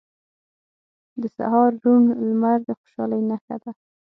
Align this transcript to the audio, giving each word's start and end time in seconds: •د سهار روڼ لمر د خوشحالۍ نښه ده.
•د 1.21 1.23
سهار 1.37 1.71
روڼ 1.83 2.01
لمر 2.29 2.59
د 2.67 2.69
خوشحالۍ 2.79 3.21
نښه 3.29 3.55
ده. 3.63 3.71